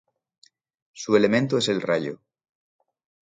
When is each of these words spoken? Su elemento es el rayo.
Su 0.93 1.15
elemento 1.15 1.59
es 1.59 1.67
el 1.69 1.79
rayo. 1.79 2.21